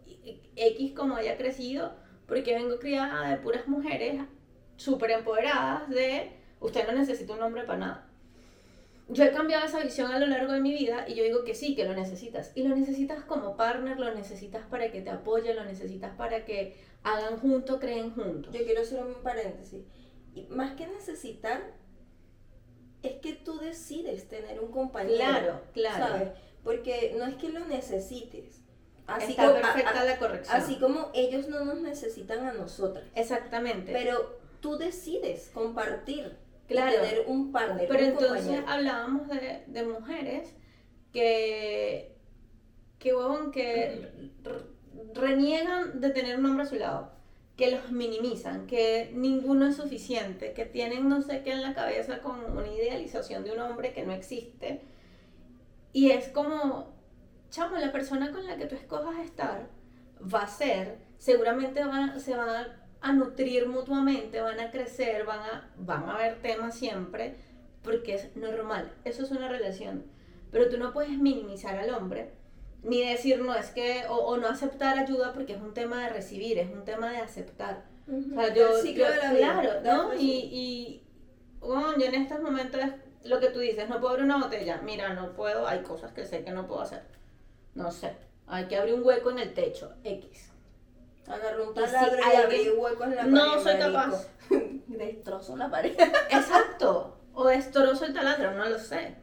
X 0.55 0.93
como 0.93 1.17
haya 1.17 1.37
crecido, 1.37 1.97
porque 2.29 2.55
vengo 2.55 2.79
criada 2.79 3.29
de 3.29 3.39
puras 3.39 3.67
mujeres 3.67 4.23
súper 4.77 5.11
empoderadas 5.11 5.91
de 5.91 6.31
usted 6.61 6.87
no 6.87 6.93
necesita 6.93 7.35
un 7.35 7.43
hombre 7.43 7.65
para 7.65 7.79
nada. 7.79 8.10
Yo 9.12 9.25
he 9.25 9.33
cambiado 9.33 9.67
esa 9.67 9.81
visión 9.81 10.12
a 10.12 10.19
lo 10.19 10.26
largo 10.26 10.52
de 10.52 10.61
mi 10.61 10.73
vida 10.73 11.05
y 11.09 11.14
yo 11.14 11.25
digo 11.25 11.45
que 11.45 11.55
sí, 11.55 11.75
que 11.75 11.85
lo 11.85 11.95
necesitas. 11.95 12.52
Y 12.55 12.62
lo 12.62 12.76
necesitas 12.76 13.25
como 13.25 13.57
partner, 13.57 13.99
lo 13.99 14.14
necesitas 14.14 14.64
para 14.67 14.90
que 14.93 15.00
te 15.00 15.11
apoye, 15.11 15.52
lo 15.52 15.64
necesitas 15.64 16.14
para 16.17 16.45
que 16.45 16.76
hagan 17.02 17.38
juntos, 17.38 17.79
creen 17.81 18.14
juntos. 18.14 18.52
Yo 18.52 18.64
quiero 18.64 18.83
hacer 18.83 19.05
un 19.05 19.14
paréntesis. 19.23 19.85
Y 20.35 20.43
más 20.43 20.76
que 20.76 20.87
necesitar, 20.87 21.75
es 23.02 23.14
que 23.14 23.33
tú 23.33 23.59
decides 23.59 24.29
tener 24.29 24.61
un 24.61 24.71
compañero. 24.71 25.17
Claro, 25.19 25.61
claro. 25.73 26.07
¿Sabes? 26.07 26.29
Porque 26.62 27.14
no 27.19 27.26
es 27.26 27.35
que 27.37 27.49
lo 27.49 27.64
necesites. 27.67 28.62
Así 29.07 29.33
Está 29.33 29.52
perfecta 29.52 30.05
la 30.05 30.19
corrección. 30.19 30.57
Así 30.57 30.76
como 30.76 31.11
ellos 31.14 31.49
no 31.49 31.64
nos 31.64 31.81
necesitan 31.81 32.47
a 32.47 32.52
nosotras. 32.52 33.07
Exactamente. 33.14 33.93
Pero 33.93 34.38
tú 34.61 34.76
decides 34.76 35.50
compartir, 35.52 36.37
claro, 36.75 37.03
tener 37.03 37.25
un 37.27 37.53
partner. 37.53 37.89
Pero 37.89 38.05
entonces 38.05 38.61
hablábamos 38.67 39.29
de, 39.29 39.65
de, 39.67 39.83
mujeres 39.85 40.55
que, 41.12 42.17
que, 42.99 43.12
que 43.53 44.12
reniegan 45.15 46.00
de 46.00 46.11
tener 46.11 46.39
un 46.39 46.47
hombre 46.47 46.65
a 46.65 46.67
su 46.67 46.77
lado, 46.77 47.12
que 47.57 47.71
los 47.71 47.91
minimizan, 47.91 48.67
que 48.67 49.11
ninguno 49.15 49.67
es 49.67 49.77
suficiente, 49.77 50.53
que 50.53 50.65
tienen 50.65 51.09
no 51.09 51.23
sé 51.23 51.43
qué 51.43 51.53
en 51.53 51.62
la 51.62 51.75
cabeza 51.75 52.21
con 52.21 52.57
una 52.57 52.69
idealización 52.69 53.45
de 53.45 53.53
un 53.53 53.61
hombre 53.61 53.93
que 53.93 54.05
no 54.05 54.12
existe. 54.12 54.81
Y 55.93 56.11
es 56.11 56.29
como, 56.29 56.95
chamo, 57.50 57.77
la 57.77 57.93
persona 57.93 58.33
con 58.33 58.47
la 58.47 58.57
que 58.57 58.67
tú 58.67 58.77
escojas 58.77 59.19
estar 59.25 59.69
va 60.23 60.43
a 60.43 60.47
ser, 60.47 60.99
seguramente 61.19 61.83
se 62.19 62.37
va 62.37 62.61
a 62.61 62.80
a 63.02 63.12
nutrir 63.12 63.66
mutuamente, 63.66 64.40
van 64.40 64.61
a 64.61 64.71
crecer, 64.71 65.25
van 65.25 65.40
a, 65.40 65.71
van 65.78 66.04
a 66.04 66.14
haber 66.14 66.40
temas 66.42 66.75
siempre, 66.75 67.37
porque 67.83 68.14
es 68.14 68.37
normal, 68.37 68.92
eso 69.04 69.23
es 69.23 69.30
una 69.30 69.49
relación. 69.49 70.04
Pero 70.50 70.69
tú 70.69 70.78
no 70.78 70.92
puedes 70.92 71.16
minimizar 71.19 71.78
al 71.78 71.90
hombre, 71.95 72.33
ni 72.83 73.04
decir 73.04 73.40
no 73.40 73.54
es 73.54 73.71
que, 73.71 74.04
o, 74.09 74.37
no 74.37 74.49
aceptar 74.49 74.99
ayuda 74.99 75.33
porque 75.33 75.54
es 75.54 75.61
un 75.61 75.75
tema 75.75 76.04
de 76.04 76.11
recibir, 76.11 76.59
es 76.59 76.71
un 76.71 76.85
tema 76.85 77.11
de 77.11 77.19
aceptar. 77.19 77.85
O 78.09 78.35
sea, 78.35 78.52
yo, 78.52 78.69
claro, 78.95 79.80
¿no? 79.83 80.14
Y, 80.14 80.49
y 80.50 81.07
bueno, 81.61 81.97
yo 81.99 82.07
en 82.07 82.14
estos 82.16 82.40
momentos, 82.40 82.80
lo 83.25 83.38
que 83.38 83.50
tú 83.50 83.61
dices, 83.61 83.88
no 83.88 84.00
puedo 84.00 84.14
abrir 84.14 84.25
una 84.25 84.42
botella, 84.42 84.80
mira, 84.83 85.14
no 85.14 85.33
puedo, 85.33 85.66
hay 85.66 85.83
cosas 85.83 86.12
que 86.12 86.26
sé 86.26 86.42
que 86.42 86.50
no 86.50 86.66
puedo 86.66 86.80
hacer. 86.80 87.02
No 87.75 87.92
sé, 87.92 88.12
hay 88.47 88.66
que 88.66 88.76
abrir 88.76 88.95
un 88.95 89.04
hueco 89.04 89.30
en 89.30 89.38
el 89.38 89.54
techo, 89.54 89.95
X 90.02 90.50
Agarró 91.27 91.69
un 91.69 91.75
taladro 91.75 92.19
y, 92.19 92.37
abrí 92.37 92.71
huecos 92.71 93.07
en 93.07 93.17
la 93.17 93.23
pared. 93.23 93.33
No 93.33 93.61
soy 93.61 93.79
capaz. 93.79 94.27
destrozo 94.87 95.57
la 95.57 95.71
pared. 95.71 95.97
Exacto. 96.31 97.17
O 97.33 97.47
destrozo 97.47 98.05
el 98.05 98.12
taladro, 98.12 98.53
no 98.53 98.69
lo 98.69 98.79
sé. 98.79 99.15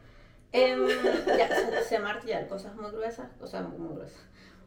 Eh, 0.52 0.76
ya, 1.26 1.82
sé 1.82 1.98
martillar 1.98 2.48
cosas 2.48 2.74
muy 2.74 2.90
gruesas, 2.90 3.28
cosas 3.38 3.68
muy, 3.68 3.94
gruesas. 3.94 4.22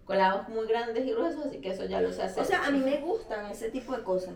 Colados 0.05 0.47
muy 0.47 0.67
grandes 0.67 1.05
y 1.05 1.11
gruesos, 1.11 1.47
así 1.47 1.59
que 1.59 1.71
eso 1.71 1.85
ya 1.85 2.01
lo 2.01 2.13
sé 2.13 2.21
hacer. 2.21 2.43
O 2.43 2.45
sea, 2.45 2.65
a 2.65 2.71
mí 2.71 2.79
me 2.79 2.99
gustan 2.99 3.47
ese 3.47 3.71
tipo 3.71 3.97
de 3.97 4.03
cosas. 4.03 4.35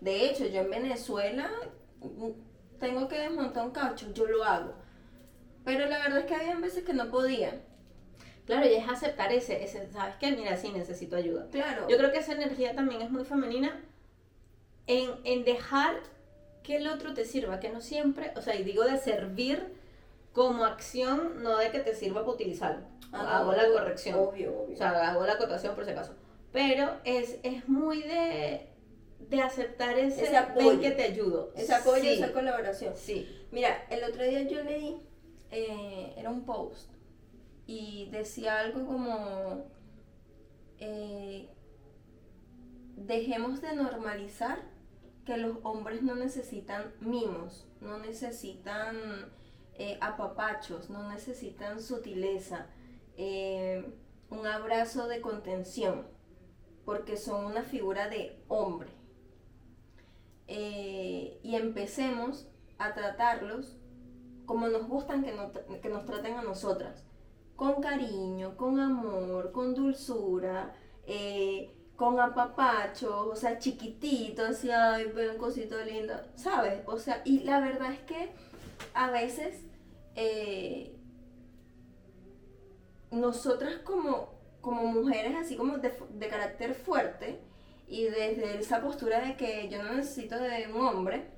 De 0.00 0.24
hecho, 0.24 0.46
yo 0.46 0.62
en 0.62 0.70
Venezuela 0.70 1.50
mm, 2.00 2.30
tengo 2.80 3.06
que 3.06 3.18
desmontar 3.18 3.64
un 3.64 3.70
caucho, 3.70 4.12
yo 4.12 4.26
lo 4.26 4.42
hago. 4.42 4.72
Pero 5.64 5.86
la 5.86 5.98
verdad 5.98 6.20
es 6.20 6.24
que 6.24 6.34
había 6.34 6.56
veces 6.56 6.84
que 6.84 6.94
no 6.94 7.10
podía. 7.10 7.60
Claro, 8.48 8.66
y 8.66 8.72
es 8.72 8.88
aceptar 8.88 9.30
ese, 9.30 9.62
ese, 9.62 9.92
¿sabes 9.92 10.14
qué? 10.18 10.32
Mira, 10.32 10.56
sí 10.56 10.72
necesito 10.72 11.16
ayuda. 11.16 11.48
Claro. 11.50 11.86
Yo 11.86 11.98
creo 11.98 12.10
que 12.10 12.16
esa 12.16 12.32
energía 12.32 12.74
también 12.74 13.02
es 13.02 13.10
muy 13.10 13.26
femenina 13.26 13.78
en, 14.86 15.10
en 15.24 15.44
dejar 15.44 15.96
que 16.62 16.76
el 16.76 16.88
otro 16.88 17.12
te 17.12 17.26
sirva, 17.26 17.60
que 17.60 17.68
no 17.68 17.82
siempre, 17.82 18.32
o 18.36 18.40
sea, 18.40 18.54
y 18.54 18.64
digo 18.64 18.84
de 18.84 18.96
servir 18.96 19.74
como 20.32 20.64
acción, 20.64 21.42
no 21.42 21.58
de 21.58 21.70
que 21.70 21.80
te 21.80 21.94
sirva 21.94 22.22
para 22.22 22.32
utilizarlo. 22.32 22.86
Ah, 23.12 23.40
hago 23.40 23.52
la 23.52 23.68
corrección. 23.68 24.18
Obvio, 24.18 24.58
obvio. 24.60 24.74
O 24.74 24.78
sea, 24.78 25.10
hago 25.10 25.26
la 25.26 25.34
acotación 25.34 25.74
por 25.74 25.84
si 25.84 25.90
acaso. 25.90 26.14
Pero 26.50 26.90
es, 27.04 27.36
es 27.42 27.68
muy 27.68 28.00
de, 28.00 28.66
de 29.28 29.42
aceptar 29.42 29.98
ese, 29.98 30.34
apoyo 30.34 30.80
que 30.80 30.92
te 30.92 31.02
ayudo. 31.02 31.52
Ese 31.54 31.74
apoyo, 31.74 32.02
esa 32.02 32.32
colaboración. 32.32 32.94
Sí. 32.96 33.28
Mira, 33.50 33.84
el 33.90 34.04
otro 34.04 34.24
día 34.24 34.40
yo 34.44 34.62
leí, 34.62 35.02
eh, 35.50 36.14
era 36.16 36.30
un 36.30 36.46
post 36.46 36.97
y 37.68 38.08
decía 38.10 38.60
algo 38.60 38.86
como, 38.86 39.66
eh, 40.78 41.50
dejemos 42.96 43.60
de 43.60 43.74
normalizar 43.76 44.62
que 45.26 45.36
los 45.36 45.58
hombres 45.64 46.02
no 46.02 46.14
necesitan 46.14 46.94
mimos, 47.00 47.68
no 47.82 47.98
necesitan 47.98 48.96
eh, 49.74 49.98
apapachos, 50.00 50.88
no 50.88 51.10
necesitan 51.10 51.82
sutileza, 51.82 52.68
eh, 53.18 53.92
un 54.30 54.46
abrazo 54.46 55.06
de 55.06 55.20
contención, 55.20 56.06
porque 56.86 57.18
son 57.18 57.44
una 57.44 57.62
figura 57.64 58.08
de 58.08 58.42
hombre. 58.48 58.88
y 60.46 61.54
empecemos 61.54 62.48
a 62.78 62.94
tratarlos 62.94 63.76
como 64.46 64.68
nos 64.68 64.88
gustan 64.88 65.22
que, 65.22 65.80
que 65.82 65.88
nos 65.90 66.06
traten 66.06 66.34
a 66.38 66.42
nosotras 66.42 67.07
con 67.58 67.82
cariño, 67.82 68.56
con 68.56 68.78
amor, 68.78 69.50
con 69.50 69.74
dulzura, 69.74 70.72
eh, 71.04 71.74
con 71.96 72.20
apapacho, 72.20 73.28
o 73.28 73.34
sea, 73.34 73.58
chiquitito, 73.58 74.44
así, 74.44 74.70
ay, 74.70 75.06
ve 75.06 75.30
un 75.30 75.38
cosito 75.38 75.74
lindo, 75.84 76.14
¿sabes? 76.36 76.82
O 76.86 76.98
sea, 76.98 77.20
y 77.24 77.40
la 77.40 77.58
verdad 77.58 77.92
es 77.92 77.98
que 78.02 78.30
a 78.94 79.10
veces 79.10 79.64
eh, 80.14 80.94
nosotras 83.10 83.78
como, 83.78 84.38
como 84.60 84.84
mujeres 84.84 85.34
así 85.34 85.56
como 85.56 85.78
de, 85.78 85.92
de 86.10 86.28
carácter 86.28 86.76
fuerte 86.76 87.40
y 87.88 88.04
desde 88.04 88.60
esa 88.60 88.80
postura 88.80 89.18
de 89.18 89.36
que 89.36 89.68
yo 89.68 89.82
no 89.82 89.94
necesito 89.94 90.38
de 90.38 90.68
un 90.72 90.80
hombre, 90.80 91.28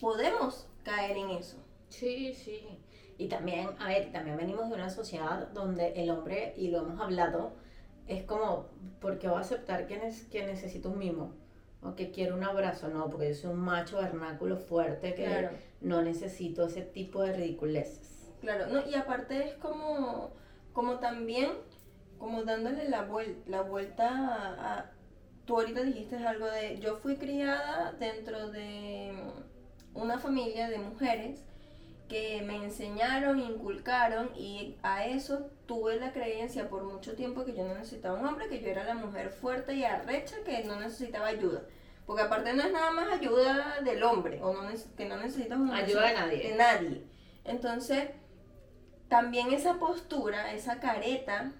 podemos 0.00 0.66
caer 0.82 1.16
en 1.18 1.30
eso. 1.30 1.58
Sí, 1.88 2.34
sí. 2.34 2.80
Y 3.18 3.26
también, 3.26 3.70
a 3.80 3.88
ver, 3.88 4.12
también 4.12 4.36
venimos 4.36 4.68
de 4.68 4.76
una 4.76 4.90
sociedad 4.90 5.48
donde 5.48 5.92
el 5.96 6.08
hombre, 6.10 6.54
y 6.56 6.68
lo 6.68 6.78
hemos 6.78 7.00
hablado, 7.00 7.52
es 8.06 8.22
como, 8.22 8.66
¿por 9.00 9.18
qué 9.18 9.28
voy 9.28 9.38
a 9.38 9.40
aceptar 9.40 9.88
que, 9.88 10.00
que 10.30 10.46
necesito 10.46 10.88
un 10.88 10.98
mimo? 10.98 11.32
O 11.82 11.94
que 11.94 12.10
quiero 12.10 12.36
un 12.36 12.44
abrazo, 12.44 12.88
no, 12.88 13.10
porque 13.10 13.28
yo 13.28 13.34
soy 13.34 13.50
un 13.50 13.60
macho 13.60 13.98
vernáculo 13.98 14.56
fuerte 14.56 15.14
que 15.14 15.48
no 15.80 16.02
necesito 16.02 16.66
ese 16.66 16.82
tipo 16.82 17.22
de 17.22 17.32
ridiculeces. 17.32 18.30
Claro, 18.40 18.68
no, 18.68 18.88
y 18.88 18.94
aparte 18.94 19.48
es 19.48 19.54
como, 19.54 20.30
como 20.72 21.00
también, 21.00 21.50
como 22.18 22.44
dándole 22.44 22.88
la, 22.88 23.06
la 23.46 23.62
vuelta 23.62 24.08
a, 24.08 24.78
a, 24.78 24.90
Tú 25.44 25.56
ahorita 25.56 25.82
dijiste 25.82 26.16
algo 26.16 26.44
de, 26.44 26.78
yo 26.78 26.96
fui 26.96 27.16
criada 27.16 27.92
dentro 27.98 28.50
de 28.50 29.14
una 29.94 30.18
familia 30.18 30.68
de 30.68 30.78
mujeres 30.78 31.42
que 32.08 32.42
me 32.42 32.56
enseñaron, 32.56 33.38
inculcaron 33.38 34.30
y 34.34 34.76
a 34.82 35.04
eso 35.04 35.50
tuve 35.66 36.00
la 36.00 36.12
creencia 36.12 36.68
por 36.68 36.82
mucho 36.84 37.14
tiempo 37.14 37.44
que 37.44 37.54
yo 37.54 37.64
no 37.64 37.74
necesitaba 37.74 38.18
un 38.18 38.26
hombre, 38.26 38.48
que 38.48 38.60
yo 38.60 38.68
era 38.68 38.84
la 38.84 38.94
mujer 38.94 39.30
fuerte 39.30 39.74
y 39.74 39.84
arrecha 39.84 40.36
que 40.44 40.64
no 40.64 40.80
necesitaba 40.80 41.26
ayuda. 41.26 41.62
Porque 42.06 42.22
aparte 42.22 42.54
no 42.54 42.62
es 42.62 42.72
nada 42.72 42.90
más 42.90 43.12
ayuda 43.12 43.80
del 43.82 44.02
hombre, 44.02 44.42
o 44.42 44.54
no 44.54 44.70
que 44.96 45.04
no 45.04 45.18
necesitas 45.18 45.58
ayuda 45.70 46.08
de 46.08 46.14
nadie. 46.14 46.48
De 46.48 46.56
nadie. 46.56 47.04
Entonces, 47.44 48.08
también 49.08 49.52
esa 49.52 49.74
postura, 49.74 50.54
esa 50.54 50.80
careta, 50.80 51.52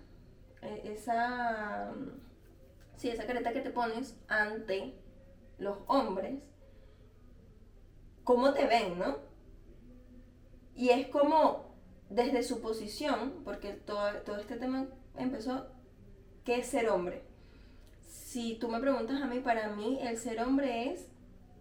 e, 0.62 0.92
esa, 0.92 1.92
sí, 2.96 3.10
esa 3.10 3.26
careta 3.26 3.52
que 3.52 3.60
te 3.60 3.70
pones 3.70 4.16
ante 4.28 4.94
los 5.58 5.78
hombres, 5.86 6.40
¿cómo 8.24 8.54
te 8.54 8.66
ven, 8.66 8.98
no? 8.98 9.27
Y 10.78 10.90
es 10.90 11.08
como 11.08 11.74
desde 12.08 12.44
su 12.44 12.60
posición, 12.60 13.42
porque 13.44 13.72
todo, 13.72 14.12
todo 14.24 14.36
este 14.36 14.56
tema 14.56 14.86
empezó, 15.16 15.66
¿qué 16.44 16.60
es 16.60 16.68
ser 16.68 16.88
hombre? 16.88 17.24
Si 18.06 18.54
tú 18.54 18.68
me 18.68 18.78
preguntas 18.78 19.20
a 19.20 19.26
mí, 19.26 19.40
para 19.40 19.70
mí 19.70 19.98
el 20.00 20.16
ser 20.16 20.40
hombre 20.40 20.92
es 20.92 21.08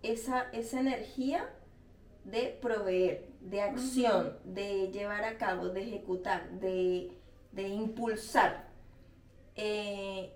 esa, 0.04 0.52
esa 0.52 0.82
energía 0.82 1.50
de 2.26 2.60
proveer, 2.62 3.28
de 3.42 3.62
acción, 3.64 4.38
de 4.44 4.92
llevar 4.92 5.24
a 5.24 5.40
cabo, 5.40 5.70
de 5.70 5.82
ejecutar, 5.82 6.52
de, 6.52 7.12
impulsar. 7.56 8.68
Eh, 9.56 10.32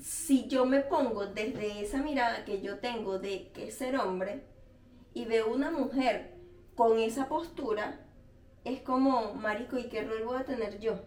si 0.00 0.46
yo 0.46 0.64
me 0.66 0.82
pongo 0.82 1.26
desde 1.26 1.80
esa 1.82 2.00
mirada 2.00 2.44
que 2.44 2.60
yo 2.60 2.78
tengo 2.78 3.18
de 3.18 3.50
que 3.52 3.66
es 3.66 3.74
ser 3.74 3.96
hombre 3.96 4.44
y 5.14 5.24
veo 5.24 5.52
una 5.52 5.72
mujer 5.72 6.35
con 6.76 6.98
esa 6.98 7.28
postura, 7.28 7.98
es 8.64 8.82
como, 8.82 9.34
marico, 9.34 9.78
¿y 9.78 9.88
qué 9.88 10.02
rol 10.02 10.24
voy 10.24 10.36
a 10.36 10.44
tener 10.44 10.78
yo? 10.78 11.00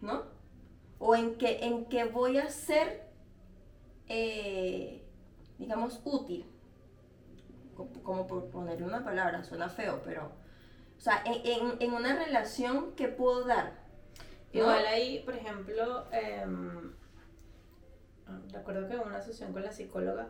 ¿No? 0.00 0.22
O 0.98 1.16
en 1.16 1.36
qué, 1.36 1.58
en 1.62 2.12
voy 2.12 2.38
a 2.38 2.48
ser, 2.48 3.08
eh, 4.08 5.04
digamos, 5.58 6.00
útil. 6.04 6.46
Como 8.02 8.26
por 8.26 8.50
ponerle 8.50 8.84
una 8.84 9.04
palabra, 9.04 9.44
suena 9.44 9.68
feo, 9.68 10.00
pero... 10.04 10.32
O 10.96 11.00
sea, 11.00 11.22
en, 11.24 11.92
una 11.92 12.24
relación 12.24 12.92
que 12.96 13.06
puedo 13.06 13.44
dar. 13.44 13.72
Igual 14.52 14.84
ahí, 14.86 15.22
por 15.24 15.34
ejemplo, 15.34 16.06
em, 16.10 16.92
recuerdo 18.52 18.88
que 18.88 18.94
en 18.94 19.00
una 19.00 19.20
sesión 19.20 19.52
con 19.52 19.62
la 19.62 19.70
psicóloga, 19.70 20.28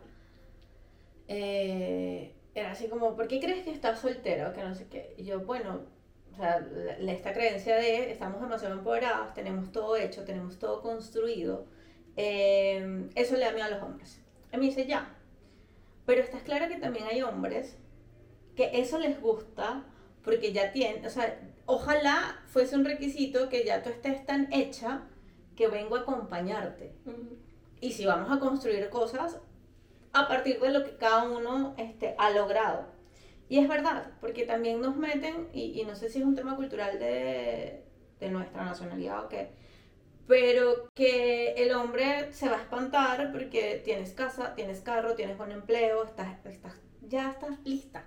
eh, 1.27 2.38
era 2.55 2.71
así 2.71 2.87
como, 2.87 3.15
¿por 3.15 3.27
qué 3.27 3.39
crees 3.39 3.63
que 3.63 3.71
estás 3.71 3.99
soltero? 3.99 4.53
Que 4.53 4.63
no 4.63 4.75
sé 4.75 4.87
qué. 4.87 5.13
Y 5.17 5.23
yo, 5.23 5.41
bueno, 5.41 5.81
o 6.31 6.35
sea, 6.35 6.65
esta 7.07 7.33
creencia 7.33 7.75
de 7.75 8.11
estamos 8.11 8.41
demasiado 8.41 8.75
empoderados, 8.75 9.33
tenemos 9.33 9.71
todo 9.71 9.95
hecho, 9.95 10.23
tenemos 10.23 10.57
todo 10.57 10.81
construido, 10.81 11.65
eh, 12.15 13.09
eso 13.15 13.35
le 13.35 13.45
da 13.45 13.51
miedo 13.51 13.65
a 13.65 13.69
los 13.69 13.83
hombres. 13.83 14.21
Y 14.51 14.57
me 14.57 14.65
dice, 14.65 14.85
ya. 14.85 15.15
Pero 16.05 16.21
estás 16.21 16.43
clara 16.43 16.67
que 16.67 16.77
también 16.77 17.05
hay 17.05 17.21
hombres 17.21 17.77
que 18.55 18.71
eso 18.73 18.99
les 18.99 19.21
gusta 19.21 19.85
porque 20.23 20.51
ya 20.51 20.71
tienen, 20.71 21.05
o 21.05 21.09
sea, 21.09 21.39
ojalá 21.65 22.41
fuese 22.47 22.75
un 22.75 22.83
requisito 22.83 23.47
que 23.47 23.63
ya 23.63 23.83
tú 23.83 23.89
estés 23.89 24.25
tan 24.25 24.51
hecha 24.51 25.03
que 25.55 25.67
vengo 25.67 25.95
a 25.95 26.01
acompañarte. 26.01 26.93
Y 27.79 27.93
si 27.93 28.05
vamos 28.05 28.31
a 28.31 28.39
construir 28.39 28.89
cosas, 28.89 29.39
a 30.13 30.27
partir 30.27 30.59
de 30.59 30.71
lo 30.71 30.83
que 30.83 30.97
cada 30.97 31.23
uno 31.23 31.75
este, 31.77 32.15
ha 32.17 32.31
logrado. 32.31 32.87
Y 33.47 33.59
es 33.59 33.67
verdad, 33.67 34.11
porque 34.21 34.45
también 34.45 34.81
nos 34.81 34.95
meten, 34.95 35.49
y, 35.53 35.83
no 35.85 35.95
sé 35.95 36.09
si 36.09 36.19
es 36.19 36.25
un 36.25 36.35
tema 36.35 36.55
cultural 36.55 36.99
de, 36.99 37.83
de 38.19 38.29
nuestra 38.29 38.63
nacionalidad 38.63 39.25
o 39.25 39.29
qué, 39.29 39.49
pero 40.27 40.89
que 40.93 41.53
el 41.53 41.73
hombre 41.73 42.31
se 42.33 42.49
va 42.49 42.57
a 42.57 42.61
espantar 42.61 43.31
porque 43.31 43.81
tienes 43.83 44.13
casa, 44.13 44.53
tienes 44.53 44.81
carro, 44.81 45.15
tienes 45.15 45.37
buen 45.39 45.51
empleo, 45.51 46.03
estás, 46.03 46.45
estás, 46.45 46.79
ya 47.01 47.31
estás 47.31 47.59
lista. 47.65 48.05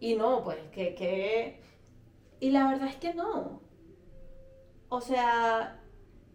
Y 0.00 0.14
no, 0.14 0.42
pues, 0.42 0.58
que, 0.72 0.94
que... 0.94 1.60
Y 2.40 2.50
la 2.50 2.68
verdad 2.70 2.88
es 2.88 2.96
que 2.96 3.12
no. 3.12 3.60
O 4.88 5.00
sea, 5.02 5.82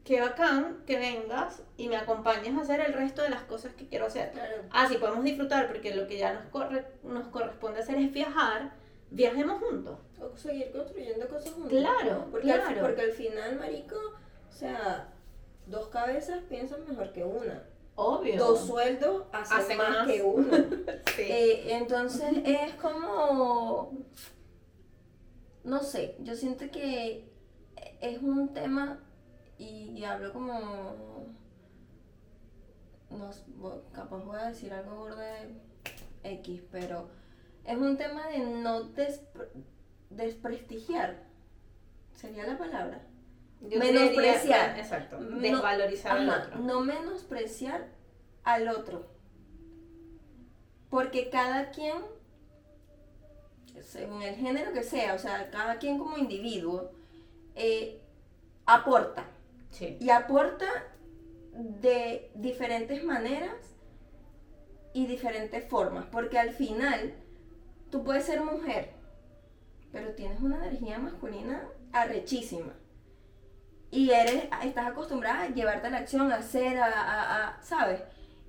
qué 0.03 0.19
bacán 0.19 0.83
que 0.85 0.97
vengas 0.97 1.61
y 1.77 1.87
me 1.87 1.97
acompañes 1.97 2.57
a 2.57 2.61
hacer 2.61 2.79
el 2.79 2.93
resto 2.93 3.21
de 3.21 3.29
las 3.29 3.43
cosas 3.43 3.73
que 3.73 3.87
quiero 3.87 4.07
hacer. 4.07 4.31
Ah, 4.71 4.87
sí, 4.87 4.97
podemos 4.97 5.23
disfrutar 5.23 5.67
porque 5.67 5.93
lo 5.93 6.07
que 6.07 6.17
ya 6.17 6.33
nos, 6.33 6.45
corre, 6.45 6.85
nos 7.03 7.27
corresponde 7.27 7.79
hacer 7.79 7.97
es 7.97 8.11
viajar, 8.11 8.73
viajemos 9.09 9.61
juntos. 9.61 9.99
O 10.19 10.35
seguir 10.35 10.71
construyendo 10.71 11.27
cosas 11.27 11.51
juntos. 11.53 11.71
Claro, 11.71 12.27
porque 12.31 12.47
claro. 12.47 12.67
Al, 12.67 12.79
porque 12.79 13.01
al 13.01 13.11
final, 13.11 13.59
marico, 13.59 13.95
o 14.49 14.51
sea, 14.51 15.09
dos 15.67 15.87
cabezas 15.87 16.39
piensan 16.49 16.87
mejor 16.87 17.11
que 17.11 17.23
una. 17.23 17.63
Obvio. 17.95 18.37
Dos 18.37 18.65
sueldos 18.65 19.25
hacen, 19.31 19.77
más, 19.77 20.07
que 20.07 20.23
uno. 20.23 20.51
sí. 21.15 21.21
Eh, 21.21 21.75
entonces 21.75 22.29
es 22.45 22.73
como, 22.75 23.91
no 25.63 25.79
sé, 25.81 26.15
yo 26.19 26.33
siento 26.35 26.65
que 26.71 27.29
es 27.99 28.21
un 28.21 28.53
tema 28.53 28.99
y, 29.61 30.03
hablo 30.03 30.33
como. 30.33 31.27
No, 33.09 33.29
capaz 33.93 34.23
voy 34.23 34.39
a 34.39 34.47
decir 34.47 34.73
algo 34.73 35.13
de 35.15 35.53
X, 36.23 36.61
pero 36.71 37.09
es 37.65 37.77
un 37.77 37.97
tema 37.97 38.27
de 38.27 38.39
no 38.39 38.89
desprestigiar. 40.09 41.23
Sería 42.13 42.47
la 42.47 42.57
palabra. 42.57 43.01
menospreciar. 43.59 44.79
exacto. 44.79 45.19
Desvalorizar 45.19 46.17
al 46.17 46.29
otro. 46.29 46.57
No 46.59 46.81
menospreciar 46.81 47.87
al 48.43 48.67
otro. 48.69 49.05
Porque 50.89 51.29
cada 51.29 51.71
quien, 51.71 51.97
según 53.81 54.23
el 54.23 54.35
género 54.35 54.73
que 54.73 54.83
sea, 54.83 55.13
o 55.13 55.19
sea, 55.19 55.49
cada 55.51 55.77
quien 55.77 55.97
como 55.97 56.17
individuo, 56.17 56.91
eh, 57.55 58.01
aporta. 58.65 59.25
Y 59.79 60.09
aporta 60.09 60.67
de 61.53 62.31
diferentes 62.35 63.03
maneras 63.03 63.55
y 64.93 65.07
diferentes 65.07 65.67
formas, 65.67 66.05
porque 66.11 66.37
al 66.37 66.51
final 66.51 67.13
tú 67.89 68.03
puedes 68.03 68.25
ser 68.25 68.41
mujer, 68.41 68.93
pero 69.91 70.13
tienes 70.13 70.41
una 70.41 70.57
energía 70.57 70.99
masculina 70.99 71.67
arrechísima. 71.93 72.73
Y 73.89 74.11
eres, 74.11 74.45
estás 74.63 74.87
acostumbrada 74.87 75.43
a 75.43 75.49
llevarte 75.49 75.87
a 75.87 75.89
la 75.89 75.97
acción, 75.97 76.31
a 76.31 76.37
hacer, 76.37 76.79
a, 76.79 77.59
¿sabes? 77.61 78.01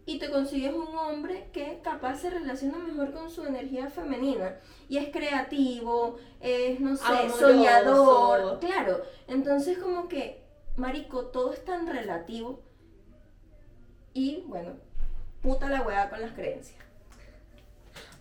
Y 0.07 0.19
te 0.19 0.31
consigues 0.31 0.73
un 0.73 0.97
hombre 0.97 1.49
que 1.53 1.81
capaz 1.83 2.17
se 2.19 2.31
relaciona 2.31 2.79
mejor 2.79 3.13
con 3.13 3.31
su 3.31 3.45
energía 3.45 3.89
femenina. 3.89 4.57
Y 4.89 4.99
es 4.99 5.11
creativo, 5.11 6.17
es, 6.41 6.81
no 6.81 6.97
sé, 6.97 7.31
soñador. 7.39 8.59
Claro. 8.61 9.03
Entonces 9.29 9.79
como 9.79 10.09
que 10.09 10.42
marico, 10.77 11.27
todo 11.27 11.53
es 11.53 11.65
tan 11.65 11.87
relativo. 11.87 12.63
Y 14.15 14.45
bueno, 14.47 14.73
puta 15.43 15.69
la 15.69 15.83
weá 15.83 16.11
con 16.11 16.21
las 16.21 16.33
creencias. 16.33 16.79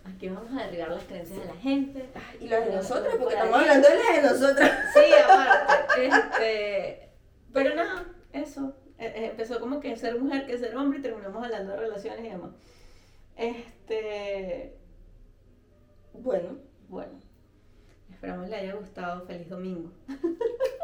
aquí 0.04 0.28
vamos 0.28 0.50
a 0.52 0.64
derribar 0.64 0.90
las 0.90 1.04
creencias 1.04 1.38
de 1.38 1.44
la 1.46 1.56
gente. 1.56 2.08
Y 2.40 2.48
los 2.48 2.64
de 2.64 2.74
nosotros, 2.76 3.14
porque 3.18 3.24
Por 3.24 3.32
estamos 3.32 3.60
hablando 3.60 3.88
de 3.88 3.96
las 3.96 4.16
de 4.16 4.22
nosotros. 4.22 4.70
Sí, 4.94 5.00
aparte. 5.24 6.06
Este, 6.06 7.08
pero 7.52 7.74
nada, 7.74 8.06
eso. 8.32 8.74
Eh, 8.98 9.12
eh, 9.16 9.26
Empezó 9.30 9.60
como 9.60 9.80
que 9.80 9.96
ser 9.96 10.18
mujer, 10.18 10.46
que 10.46 10.58
ser 10.58 10.76
hombre 10.76 10.98
y 10.98 11.02
terminamos 11.02 11.44
hablando 11.44 11.72
de 11.72 11.78
relaciones 11.78 12.24
y 12.24 12.28
demás. 12.28 12.50
Este, 13.36 14.78
Bueno, 16.14 16.58
bueno, 16.88 17.12
esperamos 18.10 18.48
le 18.48 18.56
haya 18.56 18.74
gustado. 18.74 19.26
Feliz 19.26 19.48
domingo. 19.48 19.90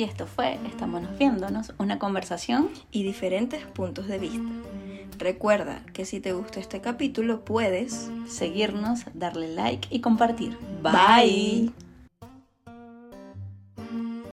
Y 0.00 0.04
esto 0.04 0.26
fue 0.26 0.58
Estamos 0.66 1.02
viéndonos, 1.18 1.74
una 1.76 1.98
conversación. 1.98 2.70
y 2.90 3.02
diferentes 3.02 3.66
puntos 3.66 4.06
de 4.08 4.18
vista. 4.18 4.50
Recuerda 5.18 5.82
que 5.92 6.06
si 6.06 6.20
te 6.20 6.32
gustó 6.32 6.58
este 6.58 6.80
capítulo 6.80 7.44
puedes 7.44 8.10
Seguirnos, 8.26 9.04
darle 9.12 9.54
like 9.54 9.88
y 9.90 10.00
compartir. 10.00 10.56
Bye. 10.82 11.70